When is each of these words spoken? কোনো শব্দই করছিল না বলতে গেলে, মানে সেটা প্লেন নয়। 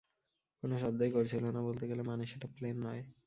কোনো 0.63 0.75
শব্দই 0.83 1.11
করছিল 1.11 1.43
না 1.55 1.61
বলতে 1.67 1.83
গেলে, 1.89 2.03
মানে 2.03 2.23
সেটা 2.25 2.47
প্লেন 2.55 2.77
নয়। 2.85 3.01